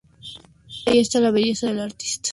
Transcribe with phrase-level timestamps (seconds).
[0.87, 2.29] Ahí está la belleza del artista.